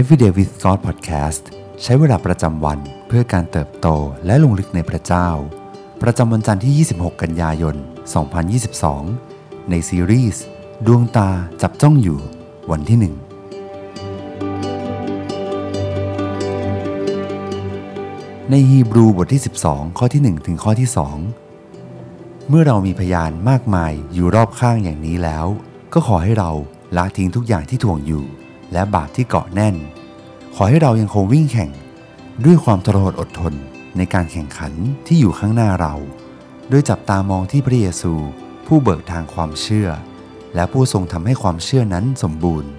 [0.00, 1.42] Everyday with God Podcast
[1.82, 3.88] ใช้เวลาประจำวันเพื่อการเติบโต
[4.26, 5.28] และลงลึกในพระเจ้า
[6.02, 7.76] ประจำวันจันทร์ที่ 26 กันยายน
[8.92, 10.44] 2022 ในซีรีส์
[10.86, 11.30] ดวงตา
[11.62, 12.20] จับจ้องอยู่
[12.70, 13.04] วันที่ 1
[18.50, 20.88] ในฮีบรูบทที่ 12 ข้อที่ 1 ถึงข้อที่
[21.68, 25.46] 2 เมื่อเรามีพยานมากมายอยู่รอบข้างอย่างนี้แล้ว
[25.92, 26.50] ก็ขอให้เรา
[26.96, 28.26] ละทิ้งทุกอย่างที่ถ่วงอยู่
[28.72, 29.76] และบาปที่เกาะแน่น
[30.54, 31.70] ขอให้เรายังคงวิ่งแข่ง
[32.44, 33.54] ด้วยความทรหดอดทน
[33.96, 34.72] ในการแข่งขัน
[35.06, 35.94] ที่อยู่ข้างหน้าเรา
[36.68, 38.12] โดยจับตามองที่พระเยซู
[38.66, 39.88] ผู้เบิกทางความเชื่อ
[40.54, 42.70] และผู้ทรงทำให้ความเชื่อนั้นสมบูรณ์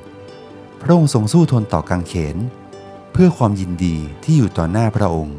[0.81, 2.38] พระองค์ทรงสู้ทนต่อกังเขน
[3.11, 5.38] เพื่อความยินดีที่อยู่ต่อหน้าพระองค์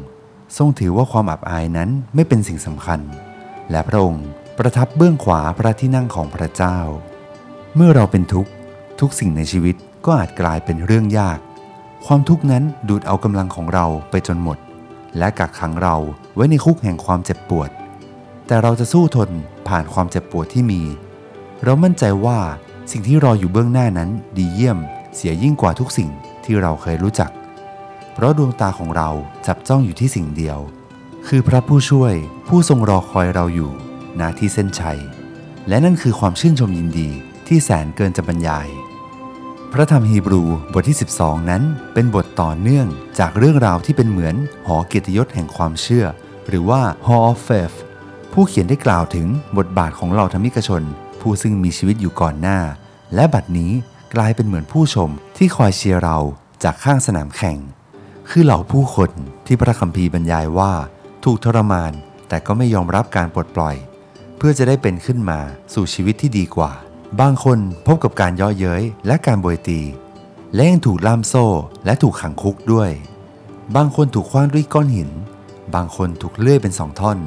[0.57, 2.99] ทรงถือว่าความอับอายนั้นไม่เป็นสิ่งสำคัญ
[3.71, 4.25] และพระองค์
[4.57, 6.77] ประทับเบื้องขวาพระที่นั่งของพระเจ้า
[7.75, 8.51] เมื่อเราเป็นทุกข์
[8.99, 11.39] ทุกสิ่งในชีวิต ก็อาจกลายเป็นเรื่องยาก
[12.05, 14.57] ความทุกข์นั้นดูดเอากำลังของเราไปจนหมด
[15.17, 15.95] และกักขังเรา
[16.35, 17.69] ไว้ในคุกแห่งความเจ็บปวด
[18.47, 19.29] แต่เราจะสู้ทน
[19.67, 20.81] ผ่านความเจ็บปวดที่มี
[21.63, 22.39] เรามั่นใจว่า
[22.91, 24.77] สิ่งที่รออยู่เบื้องหน้านั้นดีเยี่ยม
[25.15, 26.09] เสียยิ่งกว่าทุกสิ่ง
[26.43, 27.31] ที่เราเคยรู้จัก
[28.13, 29.09] เพราะดวงตาของเรา
[29.47, 30.59] จับจ้องอยู่ที่สิ่งเดียว
[31.27, 32.13] คือพระผู้ช่วย
[32.47, 33.71] ผู้ทรงรอคอยเราอยู่
[34.19, 34.99] ณที่เส้นชัย
[35.67, 37.09] และนั่นคือความชื่นชมยินดี
[37.47, 38.67] ที่แสนเกินจะบรรยาย
[39.73, 42.87] พระธรรมฮีบรูบทที่ 12 นั้น เป็นบทต่อเนื่อง
[43.19, 44.35] จากเรื่องราวที่เป็นเหมือน
[44.67, 46.05] หอเกียรติยศแห่งความเชื่อ
[46.47, 47.77] หรือว่า Hall of Faith
[48.33, 50.83] ผู้เขียนได้กล่าวถึงบทบาทของเหล่าธรรมิกชน
[51.21, 52.59] ผู้ซึ่งมีชีวิตอยู่ก่อนหน้า
[53.15, 53.71] และบัดนี้
[54.15, 56.17] กลายเป็นเหมือนผู้ชมที่คอยเชียร์เรา
[56.63, 57.57] จากข้างสนามแข่ง
[58.29, 59.11] คือเหล่าผู้คน
[59.45, 60.73] ที่พระคัมภีร์บรรยายว่า
[61.23, 61.93] ถูกทรมาน
[62.29, 63.75] แต่ก็ไม่ยอมรับการปลดปล่อย
[64.37, 65.39] เพื่อจะได้เป็นขึ้นมา
[65.73, 66.71] สู่ชีวิตที่ดีกว่า
[67.17, 69.81] บางคนพบกับการย่อเย้ยและการบวยตี
[70.55, 71.45] และยังถูกล่ามโซ่
[71.85, 72.91] และถูกขังคุกด้วย
[73.75, 75.09] บางคนถูกคว้างด้วยก้อนหิน
[75.75, 77.17] บางคนถูกเลื่อยเป็นสองท่อน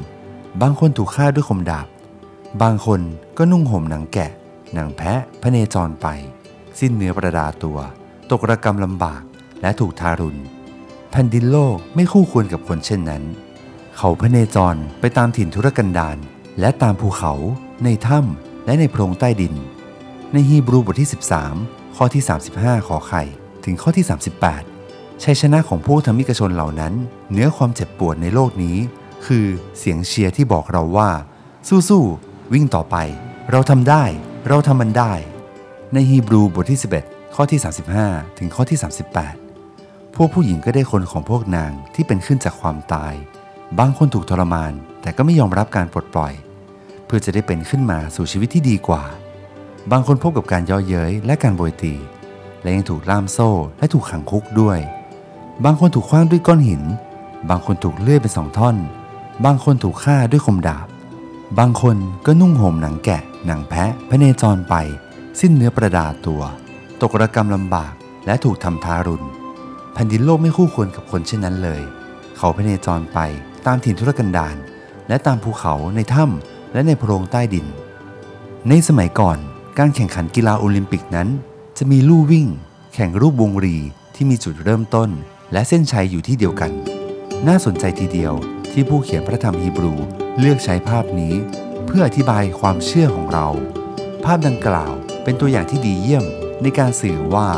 [0.61, 1.87] บางคนถูกฆ่าด้วยคมดาบ
[2.61, 3.01] บางคน
[3.37, 4.31] ก็นุ่งห่มหนังแกะ
[4.73, 6.07] หนังแพะพระเนจรไป
[6.79, 7.77] สิ้นเนื้อประดาตัว
[8.31, 9.21] ตกระกรรมลำบาก
[9.61, 10.39] และถูกทารุณ
[11.11, 13.23] แผ่นดินโลกไม่คู่ควรกับคนเช่นนั้น
[13.97, 16.17] เขาพระเนจรไปตามถิ่นทุรกันดาร
[16.59, 17.33] และตามภูเขา
[17.83, 19.53] ในถ้ำ และในโพรงใต้ดิน
[20.33, 21.09] ในฮีบรูบทที่
[21.51, 22.23] 13 ข้อที่
[22.55, 23.23] 35 ขอไข่
[23.65, 24.05] ถึงข้อที่
[24.63, 26.93] 38 ชัยชนะของพวกธรรมิกชนเหล่านั้น
[27.31, 28.77] เนื้อความเจ็บปวดในโลกนี้
[29.25, 29.45] คือ
[29.77, 31.09] เสียงเชียร์ที่บอกเราว่า
[31.89, 32.95] สู้ๆ วิ่งต่อไป
[33.51, 34.03] เราทำได้
[34.49, 35.13] เราทำมันได้
[35.93, 37.59] ในฮีบรูบทที่ 11 ข้อที่
[37.99, 38.79] 35 ถึงข้อที่
[39.47, 43.13] 38 พวกผู้หญิงก็ได้คนของพวกนางที่เป็นขึ้นจากความตาย
[43.79, 46.33] บางคนถูกทรมาน แต่ก็ไม่ยอมรับการปลดปล่อย
[47.15, 49.03] พื่อจะได้เป็นขึ้นมาสู่ชีวิตที่ดีกว่า
[49.91, 51.93] บางคนพบกับการย่อเย้ยและการโบยตี
[52.61, 54.79] และยังถูกล่ามโซ่และถูกขังคุกด้วย
[55.65, 56.83] บางคนถูกคว้างด้วยก้อนหิน
[57.49, 58.75] บางคนถูกเลื่อยเป็นสองท่อน
[59.45, 60.87] บางคนถูกฆ่าด้วยคมดาบ
[61.59, 64.75] บางคนก็นุ่งห่มหนังแกะ หนังแพะพระเนจรไป
[65.39, 66.41] สิ้นเนื้อประดาตัว
[67.01, 67.93] ตกระกรรมลำบาก
[68.25, 69.27] และถูกทำทารุณ
[69.93, 71.81] แผ่นดินโลกไม่คู่ควรกับคนเช่นนั้นเลย
[72.37, 73.19] เขาพระเนจรไป
[73.65, 74.55] ตามถิ่นทุรกันดาร
[75.07, 77.65] และตามภูเขาในถ้ำ และในโพรงใต้ดิน
[78.69, 79.37] ในสมัยก่อน
[79.77, 81.29] การแข่งขันกีฬาโอลิมปิกนั้น
[81.77, 82.47] จะมีลู่วิ่ง
[82.93, 83.77] แข่งรูปวงรี
[84.15, 85.09] ที่มีจุดเริ่มต้น
[85.51, 86.71] และเส้นชัยอยู่ที่เดียวกัน
[87.47, 88.33] น่าสนใจทีเดียว
[88.71, 89.93] ที่ผู้เขียนพระธรรมฮีบรู
[90.39, 91.33] เลือกใช้ภาพนี้
[91.85, 93.47] เพื่ออธิบายความเชื่อของเรา
[94.25, 96.25] ภาพดังกล่าวเป็นตัวอย่างที่ดีเยี่ยม
[96.61, 97.49] ในการสื่อว่า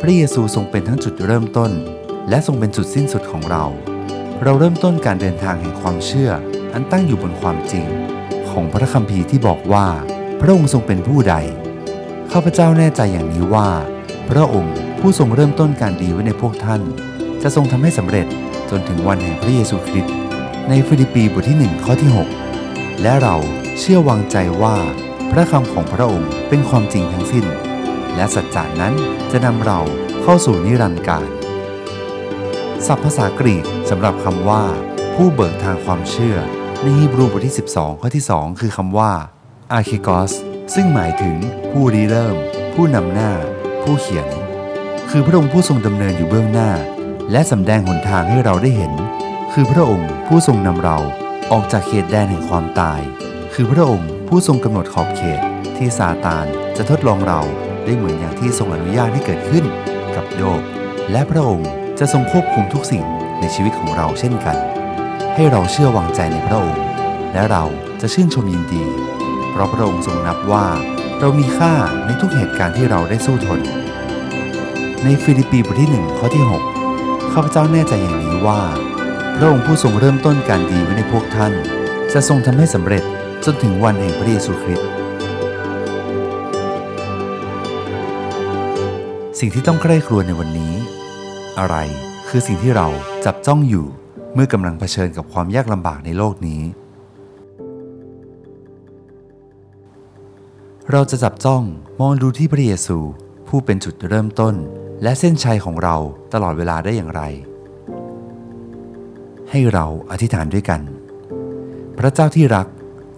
[0.00, 1.72] พระเยซูทรงเป็นทั้งจุดเริ่มต้น
[2.28, 3.64] และทรงเป็นจุดสิ้นสุดของเรา
[4.42, 6.30] เราเริ่มต้นการเดินทางแห่งความเชื่อ
[6.72, 7.86] อันตั้งอยู่บนความจริง
[8.54, 9.86] ของพระคัมภีร์ที่บอกว่า
[10.40, 11.34] พระองค์ทรงเป็นผู้ใด
[12.32, 13.68] ข้าพเจ้าแน่ใจอย่างนี้ว่า
[14.30, 16.82] พระองค์ผู้ทรงเริ่มต้นการดีไว้ในพวกท่าน
[17.42, 18.26] จะทรงทำให้สำเร็จ
[18.70, 20.14] จนถึงวันแห่งพระเยซูคริสต์
[20.68, 22.10] ในฟิลิปปีบทที่1ข้อที่
[22.54, 23.36] 6 และเรา
[23.78, 24.76] เชื่อวางใจว่า
[25.30, 27.46] พระคำของพระองค์เป็นความจริงทั้งสิ้น
[28.14, 28.94] และสัจจานั้น
[29.32, 29.80] จะนำเรา
[30.22, 31.28] เข้าสู่นิรันดร์กาล
[32.86, 34.64] ศัพท์ภาษากรีกสำหรับคำว่า
[35.14, 36.38] ผู้เบิกทางความเชื่อ
[36.84, 39.12] ในฮีบรูบทที่ 12 ข้อที่ 2 คือคำว่า
[39.78, 40.32] a r c h e g o s
[40.74, 41.36] ซึ่งหมายถึง
[41.70, 42.36] ผู้ริเริ่ม
[42.74, 43.32] ผู้นำหน้า
[43.82, 44.28] ผู้เขียน
[45.10, 46.70] คือพระองค์ผู้ทรงดำเนินอยู่เบื้องหน้า
[47.32, 48.92] และสำแดงหนทางให้เราได้เห็น
[49.52, 50.98] คือพระองค์ผู้ทรงนำเรา
[51.52, 53.00] ออกจากเขตแดนแห่งความตาย
[53.54, 55.40] คือพระองค์ผู้ทรงกำหนดขอบเขต
[55.76, 56.46] ที่ซาตาน
[56.76, 57.40] จะทดลองเรา
[57.84, 59.64] ได้เหมือนอย่างที่ทรงอนุญาตให้เกิดขึ้น
[60.16, 60.62] กับโยบ
[61.10, 63.04] และพระองค์จะทรงควบคุมทุกสิ่ง
[63.40, 64.71] ในชีวิตของเราเช่นกัน
[65.36, 66.84] ให้เราเชื่อวางใจในพระองค์
[67.32, 67.64] และเรา
[68.00, 68.84] จะชื่นชมยินดี
[69.50, 70.66] เพราะพระองค์ทรงนับว่า
[71.20, 71.74] เรามีค่า
[72.06, 73.60] ในทุกเหตุการณ์ที่เราได้สู้ทน
[75.04, 76.44] ในฟิลิปปีบทที่1ข้อที่
[76.86, 78.60] 6 ข้าพเจ้าแน่ใจอย่างนี้ว่า
[79.36, 81.52] พระองค์ผู้ทรงเริ่มต้นการดีไว้ในพวกท่าน
[82.12, 83.04] จะทรงทำให้สำเร็จ
[83.44, 84.88] จนถึงวันแห่งพระเยซูคริสต์
[89.38, 90.74] สิ่งที่ต้องใคร่ครวญในวันนี้
[91.58, 91.76] อะไร
[92.28, 92.88] คือสิ่งที่เรา
[93.24, 93.86] จับจ้องอยู่
[94.34, 96.62] เมื่อกำลังเผชิญกับความยากลำบากในโลกนี้
[100.90, 101.62] เราจะจับจ้อง
[102.00, 102.98] มองดูที่พระเยซู
[103.48, 104.54] ผู้เป็นจุดเริ่มต้น
[105.02, 105.96] และเส้นชัยของเรา
[106.32, 107.22] ตลอดเวลาได้อย่างไร
[109.50, 110.80] ให้เราอธิษฐานด้วยกัน
[111.98, 112.66] พระเจ้าที่รัก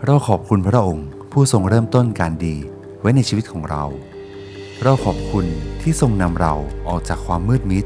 [0.04, 2.56] เราขอบคุณพระองค์ ผู้ทรงเริ่มต้นการดี
[3.00, 3.84] ไว้ในชีวิตของเรา
[4.82, 5.46] เราขอบคุณ
[5.82, 6.54] ที่ทรงนำเรา
[6.88, 7.84] ออกจากความมืดมิด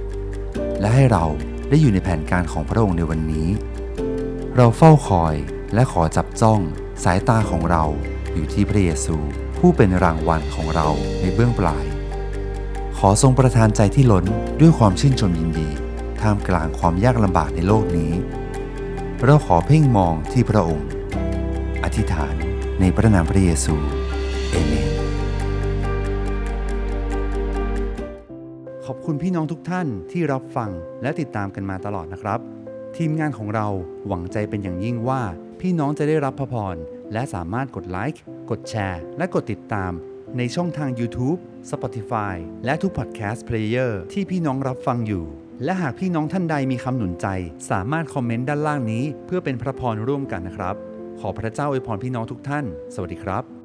[0.80, 1.24] และให้เรา
[1.68, 3.48] ได้อยู่ในแผนการของพระองค์ในวันนี้
[4.56, 5.34] เราเฝ้าคอย
[5.74, 6.60] และขอจับจ้อง
[7.04, 7.84] สายตาของเรา
[8.34, 9.16] อยู่ที่พระเยซู
[9.58, 10.88] ผู้เป็นรางวัลของเรา
[11.20, 11.84] ในเบื้องปลาย
[12.98, 14.24] ขอทรงประทานใจที่ล้น
[14.60, 15.68] ด้วยความชื่นชมยินดี
[16.20, 18.12] ท่ามกลางความยากลำบากในโลกนี้
[19.24, 20.88] เราขอเพ่งมองที่พระองค์
[21.84, 22.34] อธิษฐาน
[22.80, 23.74] ในพระนามพระเยซู
[24.50, 24.97] เอเมน
[28.90, 30.70] ขอบคุณพี่น้องทุกท่านที่รับฟัง
[31.02, 32.40] และติดตามกันมาตลอดนะครับ
[32.96, 33.68] ทีมงานของเรา
[34.06, 35.22] หวังใจเป็นอย่างยิ่งว่า
[35.60, 36.76] พี่น้องจะได้รับพระพร
[37.12, 38.20] และสามารถกดไลค์
[38.50, 39.92] กดแชร์ และกดติดตาม
[40.36, 41.38] ในช่องทาง YouTube,
[41.70, 45.24] Spotify และทุก Podcast Player ที่พี่น้องรับฟังอยู่
[45.64, 47.26] และหากพี่น้องท่านใดมีคำหนุนใจ
[47.70, 50.74] สามารถคอมเมนต์ด้านล่างนี้ เพื่อเป็นพระพรร่วมกันนะครับ
[51.20, 52.64] ขอพระเจ้าอวยพรพี่น้องทุกท่าน
[52.94, 53.57] สวัสดีครับ